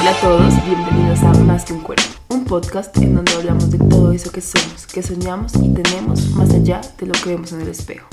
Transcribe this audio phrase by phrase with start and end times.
[0.00, 3.78] Hola a todos, bienvenidos a Más que un cuerpo, un podcast en donde hablamos de
[3.78, 7.62] todo eso que somos, que soñamos y tenemos más allá de lo que vemos en
[7.62, 8.08] el espejo.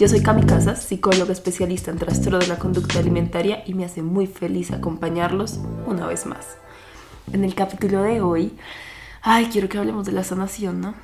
[0.00, 4.02] Yo soy Cami Casas, psicóloga especialista en trastorno de la conducta alimentaria y me hace
[4.02, 6.56] muy feliz acompañarlos una vez más.
[7.32, 8.52] En el capítulo de hoy,
[9.22, 10.94] ay, quiero que hablemos de la sanación, ¿no?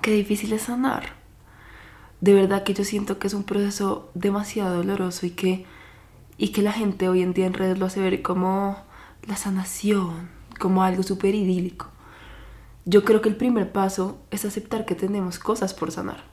[0.00, 1.10] Qué difícil es sanar.
[2.22, 5.66] De verdad que yo siento que es un proceso demasiado doloroso y que,
[6.38, 8.93] y que la gente hoy en día en redes lo hace ver como
[9.26, 10.28] la sanación
[10.58, 11.88] como algo súper idílico.
[12.84, 16.24] Yo creo que el primer paso es aceptar que tenemos cosas por sanar.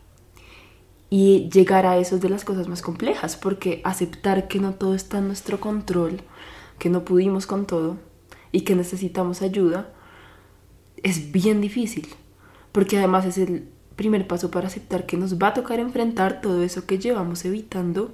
[1.10, 4.96] Y llegar a eso es de las cosas más complejas, porque aceptar que no todo
[4.96, 6.22] está en nuestro control,
[6.80, 7.98] que no pudimos con todo
[8.52, 9.94] y que necesitamos ayuda,
[11.04, 12.08] es bien difícil,
[12.72, 16.64] porque además es el primer paso para aceptar que nos va a tocar enfrentar todo
[16.64, 18.14] eso que llevamos evitando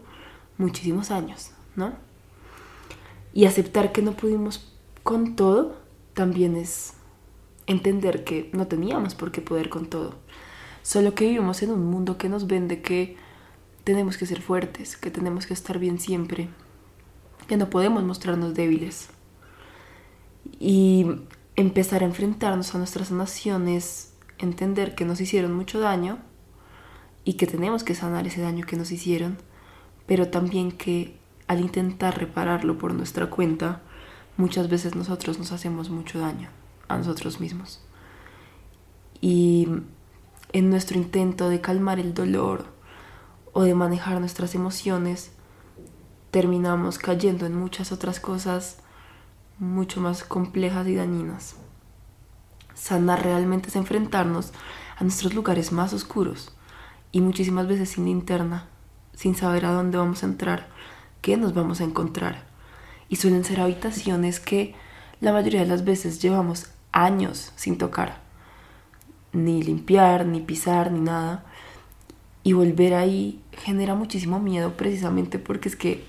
[0.58, 2.07] muchísimos años, ¿no?
[3.34, 4.74] Y aceptar que no pudimos
[5.04, 5.78] con todo
[6.14, 6.94] también es
[7.68, 10.16] entender que no teníamos por qué poder con todo.
[10.82, 13.18] Solo que vivimos en un mundo que nos vende que
[13.84, 16.50] tenemos que ser fuertes, que tenemos que estar bien siempre,
[17.48, 19.10] que no podemos mostrarnos débiles.
[20.60, 21.06] Y
[21.56, 26.20] empezar a enfrentarnos a nuestras naciones, entender que nos hicieron mucho daño
[27.24, 29.38] y que tenemos que sanar ese daño que nos hicieron,
[30.06, 31.17] pero también que
[31.48, 33.82] al intentar repararlo por nuestra cuenta,
[34.38, 36.50] muchas veces nosotros nos hacemos mucho daño
[36.88, 37.82] a nosotros mismos.
[39.22, 39.68] Y
[40.54, 42.66] en nuestro intento de calmar el dolor
[43.54, 45.32] o de manejar nuestras emociones,
[46.32, 48.78] terminamos cayendo en muchas otras cosas
[49.60, 51.56] mucho más complejas y dañinas.
[52.76, 54.54] Sanar realmente es enfrentarnos
[54.98, 56.56] a nuestros lugares más oscuros
[57.12, 58.68] y muchísimas veces sin linterna,
[59.14, 60.70] sin saber a dónde vamos a entrar,
[61.22, 62.48] qué nos vamos a encontrar
[63.10, 64.76] y suelen ser habitaciones que
[65.22, 68.20] la mayoría de las veces llevamos años sin tocar,
[69.34, 71.46] ni limpiar, ni pisar, ni nada.
[72.44, 76.04] Y volver ahí genera muchísimo miedo precisamente porque es que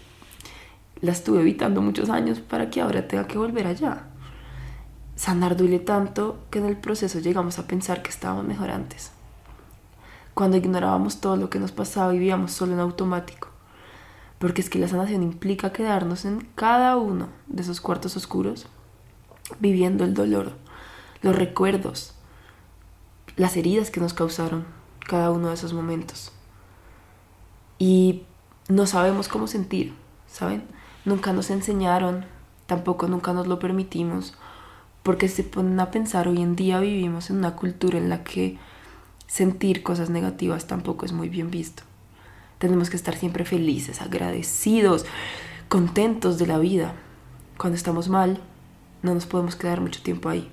[1.01, 4.05] la estuve evitando muchos años para que ahora tenga que volver allá.
[5.17, 9.11] Sanar duele tanto que en el proceso llegamos a pensar que estábamos mejor antes.
[10.35, 13.48] Cuando ignorábamos todo lo que nos pasaba y vivíamos solo en automático
[14.39, 18.67] porque es que la sanación implica quedarnos en cada uno de esos cuartos oscuros,
[19.59, 20.53] viviendo el dolor,
[21.23, 22.15] los recuerdos,
[23.37, 24.65] las heridas que nos causaron
[25.07, 26.33] cada uno de esos momentos.
[27.79, 28.25] Y
[28.69, 29.95] no sabemos cómo sentir,
[30.27, 30.65] ¿saben?
[31.05, 32.27] Nunca nos enseñaron,
[32.67, 34.35] tampoco nunca nos lo permitimos,
[35.03, 38.59] porque se ponen a pensar, hoy en día vivimos en una cultura en la que
[39.27, 41.83] sentir cosas negativas tampoco es muy bien visto.
[42.59, 45.07] Tenemos que estar siempre felices, agradecidos,
[45.69, 46.95] contentos de la vida.
[47.57, 48.41] Cuando estamos mal,
[49.03, 50.51] no nos podemos quedar mucho tiempo ahí.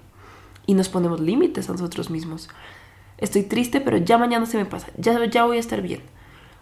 [0.67, 2.49] Y nos ponemos límites a nosotros mismos.
[3.17, 4.87] Estoy triste, pero ya mañana se me pasa.
[4.97, 6.01] Ya, ya voy a estar bien.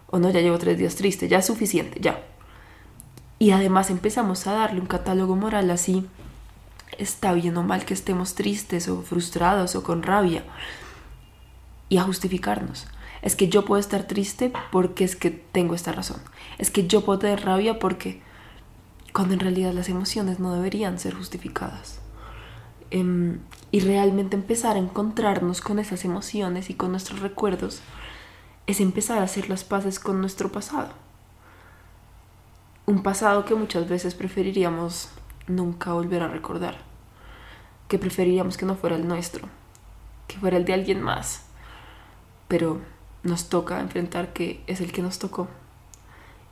[0.07, 1.27] O no, ya llevo tres días triste.
[1.27, 2.23] Ya es suficiente, ya.
[3.39, 6.07] Y además empezamos a darle un catálogo moral así.
[6.97, 10.43] Está bien o mal que estemos tristes o frustrados o con rabia.
[11.89, 12.87] Y a justificarnos
[13.23, 16.21] es que yo puedo estar triste porque es que tengo esta razón.
[16.57, 18.21] Es que yo puedo tener rabia porque
[19.13, 22.01] cuando en realidad las emociones no deberían ser justificadas.
[22.91, 23.39] Em,
[23.71, 27.81] y realmente empezar a encontrarnos con esas emociones y con nuestros recuerdos
[28.67, 30.89] es empezar a hacer las paces con nuestro pasado.
[32.85, 35.09] Un pasado que muchas veces preferiríamos
[35.47, 36.75] nunca volver a recordar.
[37.87, 39.47] Que preferiríamos que no fuera el nuestro.
[40.27, 41.45] Que fuera el de alguien más.
[42.49, 42.81] Pero
[43.23, 45.47] nos toca enfrentar que es el que nos tocó.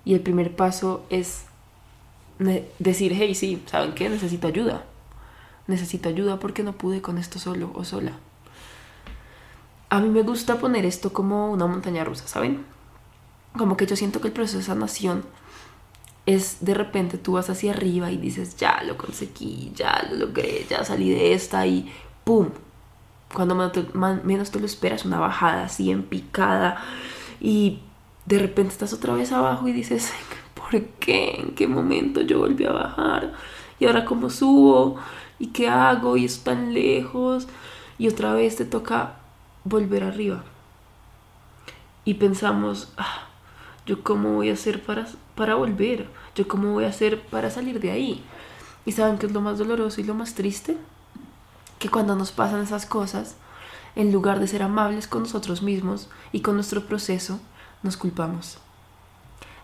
[0.05, 1.45] Y el primer paso es
[2.79, 4.09] decir, hey, sí, ¿saben qué?
[4.09, 4.85] Necesito ayuda.
[5.67, 8.13] Necesito ayuda porque no pude con esto solo o sola.
[9.89, 12.65] A mí me gusta poner esto como una montaña rusa, ¿saben?
[13.57, 15.23] Como que yo siento que el proceso de sanación
[16.25, 20.65] es de repente tú vas hacia arriba y dices, ya lo conseguí, ya lo logré,
[20.69, 21.91] ya salí de esta y
[22.23, 22.49] ¡pum!
[23.33, 23.55] Cuando
[24.23, 26.83] menos te lo esperas, una bajada así en picada
[27.39, 27.79] y
[28.25, 30.11] de repente estás otra vez abajo y dices,
[30.53, 31.35] ¿por qué?
[31.37, 33.33] ¿En qué momento yo volví a bajar?
[33.79, 34.97] ¿Y ahora cómo subo?
[35.39, 36.17] ¿Y qué hago?
[36.17, 37.47] ¿Y es tan lejos?
[37.97, 39.15] Y otra vez te toca
[39.63, 40.43] volver arriba.
[42.05, 43.27] Y pensamos, ah,
[43.85, 46.07] ¿yo cómo voy a hacer para, para volver?
[46.35, 48.23] ¿Yo cómo voy a hacer para salir de ahí?
[48.85, 50.77] ¿Y saben qué es lo más doloroso y lo más triste?
[51.81, 53.35] Que cuando nos pasan esas cosas,
[53.95, 57.39] en lugar de ser amables con nosotros mismos y con nuestro proceso,
[57.81, 58.59] nos culpamos.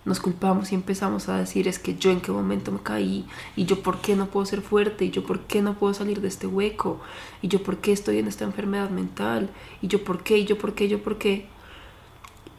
[0.04, 3.28] nos culpamos y empezamos a decir es que yo en qué momento me caí
[3.58, 6.22] y yo por qué no puedo ser fuerte y yo por qué no puedo salir
[6.22, 7.02] de este hueco
[7.42, 9.50] y yo por qué estoy en esta enfermedad mental
[9.82, 11.48] y yo por qué y yo por qué y yo por qué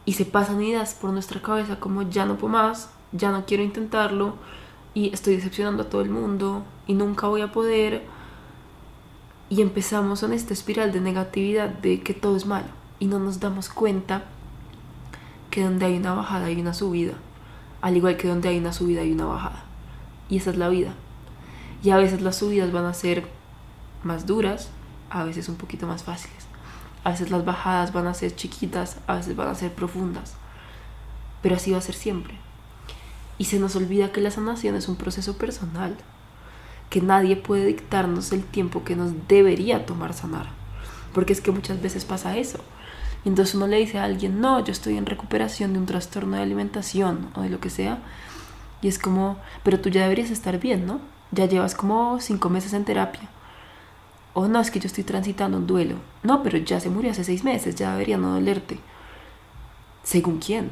[0.05, 3.63] y se pasan ideas por nuestra cabeza como ya no puedo más, ya no quiero
[3.63, 4.35] intentarlo
[4.93, 8.03] y estoy decepcionando a todo el mundo y nunca voy a poder
[9.49, 12.67] y empezamos en esta espiral de negatividad de que todo es malo
[12.99, 14.25] y no nos damos cuenta
[15.49, 17.13] que donde hay una bajada hay una subida
[17.81, 19.63] al igual que donde hay una subida hay una bajada.
[20.29, 20.93] Y esa es la vida.
[21.83, 23.27] Y a veces las subidas van a ser
[24.03, 24.69] más duras,
[25.09, 26.45] a veces un poquito más fáciles.
[27.03, 30.33] A veces las bajadas van a ser chiquitas, a veces van a ser profundas.
[31.41, 32.37] Pero así va a ser siempre.
[33.37, 35.95] Y se nos olvida que la sanación es un proceso personal,
[36.89, 40.47] que nadie puede dictarnos el tiempo que nos debería tomar sanar.
[41.13, 42.59] Porque es que muchas veces pasa eso
[43.25, 46.43] entonces uno le dice a alguien, no, yo estoy en recuperación de un trastorno de
[46.43, 47.99] alimentación o de lo que sea.
[48.81, 51.01] Y es como, pero tú ya deberías estar bien, ¿no?
[51.31, 53.29] Ya llevas como cinco meses en terapia.
[54.33, 55.95] O no, es que yo estoy transitando un duelo.
[56.23, 58.79] No, pero ya se murió hace seis meses, ya debería no dolerte.
[60.03, 60.71] ¿Según quién?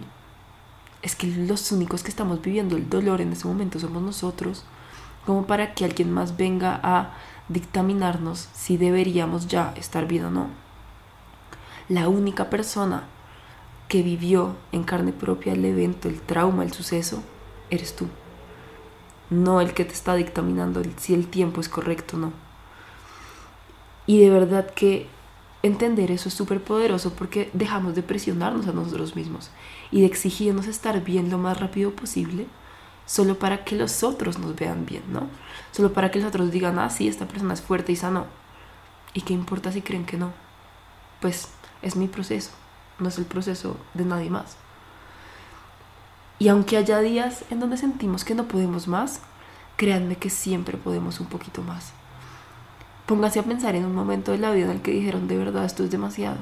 [1.01, 4.63] Es que los únicos que estamos viviendo el dolor en ese momento somos nosotros,
[5.27, 7.13] como para que alguien más venga a
[7.49, 10.67] dictaminarnos si deberíamos ya estar bien o no
[11.89, 13.03] la única persona
[13.87, 17.23] que vivió en carne propia el evento, el trauma, el suceso,
[17.69, 18.07] eres tú.
[19.29, 22.33] No el que te está dictaminando si el tiempo es correcto o no.
[24.05, 25.07] Y de verdad que
[25.63, 29.49] entender eso es súper poderoso porque dejamos de presionarnos a nosotros mismos
[29.91, 32.47] y de exigirnos estar bien lo más rápido posible
[33.07, 35.27] solo para que los otros nos vean bien, ¿no?
[35.71, 38.27] Solo para que los otros digan, ah, sí, esta persona es fuerte y sano.
[39.13, 40.33] ¿Y qué importa si creen que no?
[41.21, 41.49] Pues
[41.81, 42.51] es mi proceso,
[42.99, 44.57] no es el proceso de nadie más.
[46.37, 49.21] Y aunque haya días en donde sentimos que no podemos más,
[49.77, 51.93] créanme que siempre podemos un poquito más.
[53.07, 55.63] Pónganse a pensar en un momento de la vida en el que dijeron de verdad
[55.63, 56.37] esto es demasiado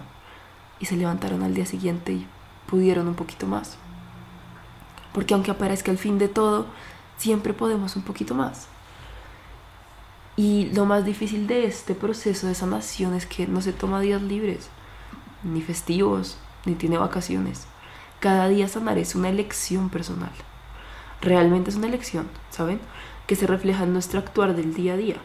[0.79, 2.27] y se levantaron al día siguiente y
[2.65, 3.77] pudieron un poquito más.
[5.15, 6.65] Porque aunque aparezca el fin de todo,
[7.15, 8.67] siempre podemos un poquito más.
[10.35, 14.21] Y lo más difícil de este proceso de sanación es que no se toma días
[14.21, 14.67] libres
[15.43, 17.65] ni festivos, ni tiene vacaciones.
[18.19, 20.33] Cada día sanar es una elección personal.
[21.21, 22.81] Realmente es una elección, ¿saben?
[23.25, 25.15] Que se refleja en nuestro actuar del día a día.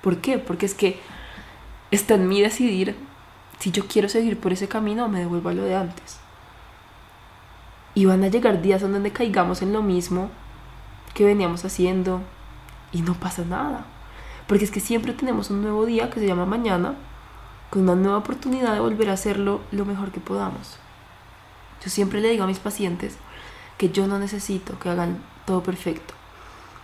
[0.00, 0.38] ¿Por qué?
[0.38, 1.00] Porque es que
[1.90, 2.94] está en mí decidir
[3.58, 6.20] si yo quiero seguir por ese camino o me devuelvo a lo de antes.
[7.98, 10.30] Y van a llegar días en donde caigamos en lo mismo
[11.14, 12.20] que veníamos haciendo
[12.92, 13.86] y no pasa nada.
[14.46, 16.94] Porque es que siempre tenemos un nuevo día que se llama mañana
[17.70, 20.76] con una nueva oportunidad de volver a hacerlo lo mejor que podamos.
[21.82, 23.16] Yo siempre le digo a mis pacientes
[23.78, 26.14] que yo no necesito que hagan todo perfecto.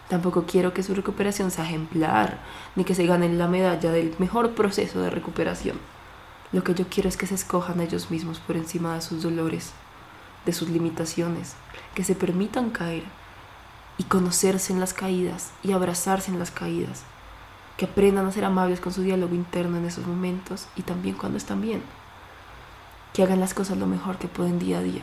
[0.09, 2.41] Tampoco quiero que su recuperación sea ejemplar,
[2.75, 5.79] ni que se ganen la medalla del mejor proceso de recuperación.
[6.51, 9.23] Lo que yo quiero es que se escojan a ellos mismos por encima de sus
[9.23, 9.75] dolores,
[10.45, 11.55] de sus limitaciones,
[11.95, 13.05] que se permitan caer
[13.99, 17.05] y conocerse en las caídas y abrazarse en las caídas
[17.77, 21.39] que aprendan a ser amables con su diálogo interno en esos momentos y también cuando
[21.39, 21.83] están bien,
[23.13, 25.03] que hagan las cosas lo mejor que pueden día a día.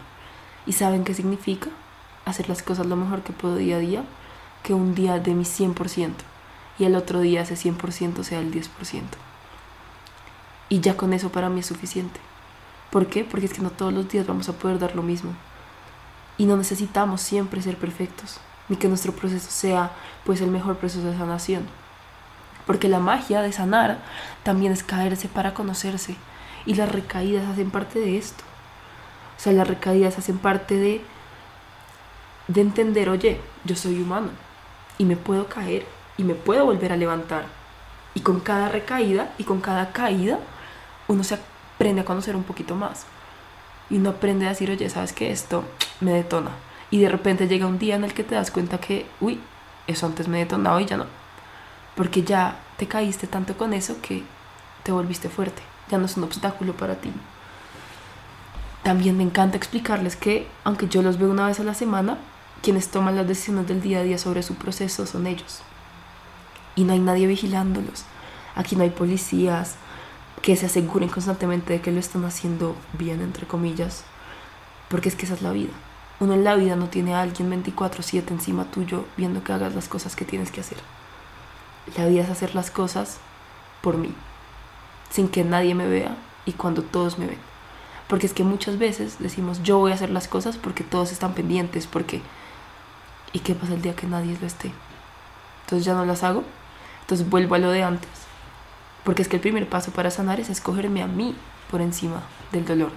[0.65, 1.69] ¿Y saben qué significa
[2.25, 4.03] hacer las cosas lo mejor que puedo día a día?
[4.63, 6.11] Que un día de mi 100%
[6.77, 8.67] y el otro día ese 100% sea el 10%.
[10.69, 12.19] Y ya con eso para mí es suficiente.
[12.91, 13.24] ¿Por qué?
[13.24, 15.33] Porque es que no todos los días vamos a poder dar lo mismo.
[16.38, 19.91] Y no necesitamos siempre ser perfectos, ni que nuestro proceso sea
[20.25, 21.67] pues el mejor proceso de sanación
[22.65, 23.98] porque la magia de sanar
[24.43, 26.15] también es caerse para conocerse.
[26.65, 28.43] Y las recaídas hacen parte de esto.
[29.38, 31.01] O sea, las recaídas hacen parte de,
[32.48, 34.29] de entender, oye, yo soy humano
[34.98, 35.86] y me puedo caer
[36.17, 37.45] y me puedo volver a levantar.
[38.13, 40.39] Y con cada recaída y con cada caída,
[41.07, 41.39] uno se
[41.81, 43.05] aprende a conocer un poquito más.
[43.89, 45.63] Y uno aprende a decir, oye, ¿sabes que Esto
[46.00, 46.51] me detona.
[46.91, 49.39] Y de repente llega un día en el que te das cuenta que, uy,
[49.88, 51.05] eso antes me detonaba y ya no
[51.95, 54.23] porque ya te caíste tanto con eso que
[54.83, 57.11] te volviste fuerte, ya no es un obstáculo para ti.
[58.83, 62.17] También me encanta explicarles que, aunque yo los veo una vez a la semana,
[62.63, 65.61] quienes toman las decisiones del día a día sobre su proceso son ellos.
[66.75, 68.05] Y no hay nadie vigilándolos.
[68.55, 69.75] Aquí no hay policías
[70.41, 74.03] que se aseguren constantemente de que lo están haciendo bien, entre comillas,
[74.89, 75.71] porque es que esa es la vida.
[76.19, 79.88] Uno en la vida no tiene a alguien 24/7 encima tuyo viendo que hagas las
[79.88, 80.77] cosas que tienes que hacer.
[81.98, 83.17] La vida es hacer las cosas
[83.81, 84.13] por mí,
[85.10, 87.39] sin que nadie me vea y cuando todos me ven.
[88.07, 91.33] Porque es que muchas veces decimos yo voy a hacer las cosas porque todos están
[91.33, 92.21] pendientes, porque
[93.33, 94.71] ¿Y qué pasa el día que nadie lo esté?
[95.63, 96.43] Entonces ya no las hago.
[97.01, 98.10] Entonces vuelvo a lo de antes.
[99.03, 101.36] Porque es que el primer paso para sanar es escogerme a mí
[101.70, 102.91] por encima del dolor.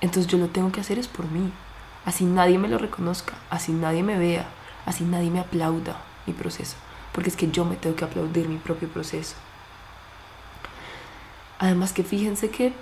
[0.00, 1.52] Entonces yo lo tengo que hacer es por mí.
[2.04, 4.46] Así nadie me lo reconozca, así nadie me vea,
[4.86, 6.76] así nadie me aplauda mi proceso.
[7.12, 9.34] Porque es que yo me tengo que aplaudir mi propio proceso.
[11.58, 12.72] Además que fíjense que,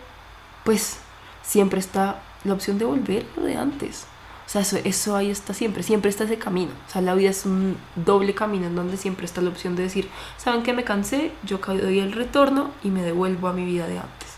[0.65, 0.99] pues,
[1.43, 4.07] siempre está la opción de volver lo de antes.
[4.47, 6.71] O sea, eso, eso ahí está siempre, siempre está ese camino.
[6.87, 9.83] O sea, la vida es un doble camino en donde siempre está la opción de
[9.83, 11.33] decir, ¿saben que me cansé?
[11.43, 14.37] Yo doy el retorno y me devuelvo a mi vida de antes.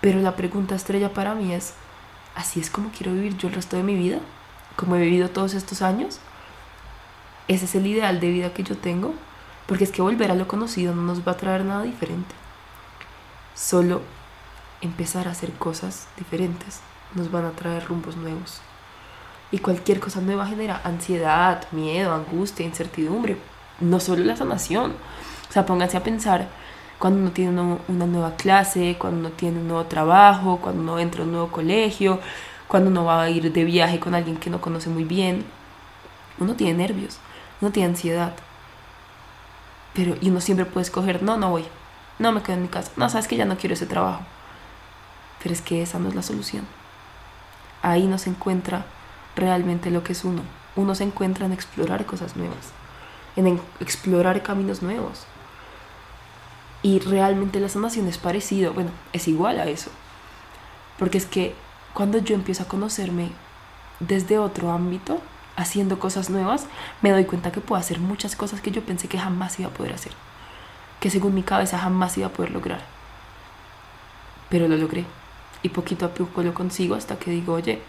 [0.00, 1.74] Pero la pregunta estrella para mí es,
[2.34, 4.18] ¿así es como quiero vivir yo el resto de mi vida?
[4.74, 6.18] ¿Como he vivido todos estos años?
[7.48, 9.14] ¿Ese es el ideal de vida que yo tengo?
[9.66, 12.34] Porque es que volver a lo conocido no nos va a traer nada diferente.
[13.54, 14.02] Solo
[14.80, 16.80] empezar a hacer cosas diferentes
[17.14, 18.60] nos van a traer rumbos nuevos.
[19.50, 23.36] Y cualquier cosa nueva genera ansiedad, miedo, angustia, incertidumbre.
[23.80, 24.94] No solo la sanación.
[25.48, 26.48] O sea, pónganse a pensar
[26.98, 31.22] cuando uno tiene una nueva clase, cuando uno tiene un nuevo trabajo, cuando uno entra
[31.22, 32.20] a un nuevo colegio,
[32.68, 35.44] cuando uno va a ir de viaje con alguien que no conoce muy bien.
[36.38, 37.18] Uno tiene nervios,
[37.60, 38.34] uno tiene ansiedad.
[39.94, 41.64] Pero, y uno siempre puede escoger, no, no voy,
[42.18, 44.22] no me quedo en mi casa, no, sabes que ya no quiero ese trabajo.
[45.42, 46.66] Pero es que esa no es la solución.
[47.82, 48.84] Ahí no se encuentra
[49.36, 50.42] realmente lo que es uno.
[50.74, 52.72] Uno se encuentra en explorar cosas nuevas,
[53.36, 55.26] en explorar caminos nuevos.
[56.82, 59.90] Y realmente la sanación es parecido, bueno, es igual a eso.
[60.98, 61.54] Porque es que
[61.94, 63.30] cuando yo empiezo a conocerme
[64.00, 65.20] desde otro ámbito,
[65.56, 66.66] haciendo cosas nuevas,
[67.00, 69.72] me doy cuenta que puedo hacer muchas cosas que yo pensé que jamás iba a
[69.72, 70.12] poder hacer.
[71.00, 72.80] Que según mi cabeza jamás iba a poder lograr.
[74.50, 75.04] Pero lo logré.
[75.62, 77.82] Y poquito a poco lo consigo hasta que digo, oye,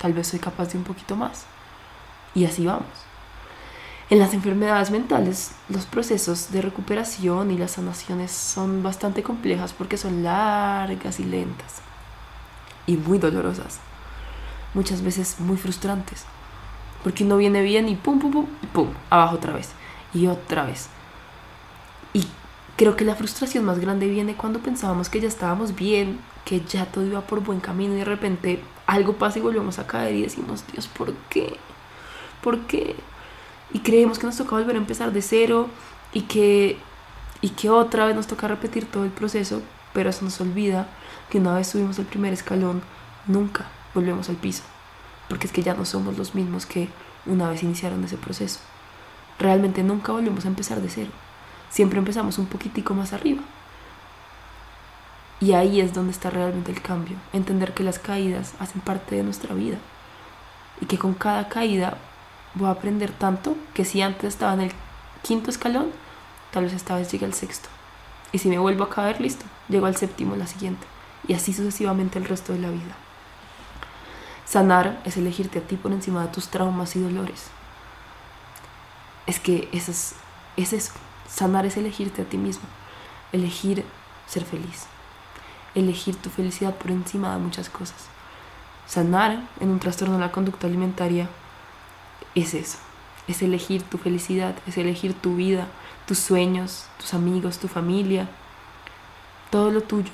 [0.00, 1.44] tal vez soy capaz de un poquito más.
[2.34, 2.86] Y así vamos.
[4.08, 9.96] En las enfermedades mentales, los procesos de recuperación y las sanaciones son bastante complejas porque
[9.96, 11.82] son largas y lentas
[12.86, 13.78] y muy dolorosas.
[14.74, 16.24] Muchas veces muy frustrantes.
[17.04, 19.70] Porque uno viene bien y pum, pum, pum, pum, abajo otra vez.
[20.12, 20.88] Y otra vez.
[22.12, 22.26] Y
[22.80, 26.86] creo que la frustración más grande viene cuando pensábamos que ya estábamos bien, que ya
[26.86, 30.22] todo iba por buen camino y de repente algo pasa y volvemos a caer y
[30.22, 31.58] decimos, Dios, ¿por qué?
[32.40, 32.96] ¿Por qué?
[33.74, 35.68] y creemos que nos toca volver a empezar de cero
[36.14, 36.78] y que,
[37.42, 39.60] y que otra vez nos toca repetir todo el proceso,
[39.92, 40.88] pero se nos olvida
[41.28, 42.80] que una vez subimos el primer escalón,
[43.26, 44.62] nunca volvemos al piso,
[45.28, 46.88] porque es que ya no somos los mismos que
[47.26, 48.60] una vez iniciaron ese proceso.
[49.38, 51.10] Realmente nunca volvemos a empezar de cero,
[51.70, 53.42] siempre empezamos un poquitico más arriba.
[55.40, 59.22] Y ahí es donde está realmente el cambio, entender que las caídas hacen parte de
[59.22, 59.78] nuestra vida
[60.80, 61.96] y que con cada caída
[62.54, 64.72] voy a aprender tanto que si antes estaba en el
[65.22, 65.90] quinto escalón,
[66.50, 67.68] tal vez esta vez llegue al sexto.
[68.32, 70.86] Y si me vuelvo a caer, listo, llego al séptimo, la siguiente.
[71.26, 72.96] Y así sucesivamente el resto de la vida.
[74.44, 77.46] Sanar es elegirte a ti por encima de tus traumas y dolores.
[79.26, 80.14] Es que eso es,
[80.56, 80.92] es eso.
[81.32, 82.64] Sanar es elegirte a ti mismo.
[83.32, 83.84] Elegir
[84.26, 84.86] ser feliz.
[85.74, 88.08] Elegir tu felicidad por encima de muchas cosas.
[88.86, 91.28] Sanar en un trastorno de la conducta alimentaria
[92.34, 92.78] es eso,
[93.28, 95.68] es elegir tu felicidad, es elegir tu vida,
[96.06, 98.28] tus sueños, tus amigos, tu familia,
[99.50, 100.10] todo lo tuyo,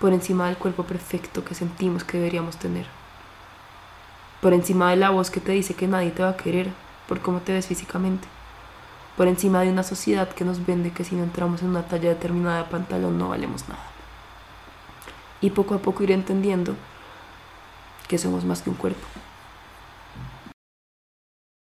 [0.00, 2.86] por encima del cuerpo perfecto que sentimos que deberíamos tener,
[4.40, 6.72] por encima de la voz que te dice que nadie te va a querer
[7.06, 8.26] por cómo te ves físicamente,
[9.20, 12.08] por encima de una sociedad que nos vende que si no entramos en una talla
[12.08, 13.84] determinada de pantalón no valemos nada.
[15.42, 16.74] Y poco a poco ir entendiendo
[18.08, 19.06] que somos más que un cuerpo